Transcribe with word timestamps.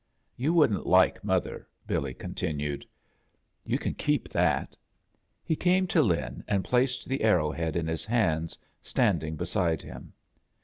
"You 0.35 0.51
wouldn't 0.55 0.87
like 0.87 1.23
mother," 1.23 1.67
Billy 1.85 2.15
con 2.15 2.33
tinued. 2.33 2.85
"You 3.63 3.77
can 3.77 3.93
keep 3.93 4.27
that." 4.29 4.75
He 5.45 5.55
came 5.55 5.85
to 5.89 6.01
Lin 6.01 6.43
and 6.47 6.63
placed 6.63 7.05
the 7.07 7.21
arrow 7.21 7.51
head 7.51 7.75
in 7.75 7.85
his 7.85 8.03
hands, 8.05 8.57
standing 8.81 9.35
beside 9.35 9.83
him. 9.83 10.13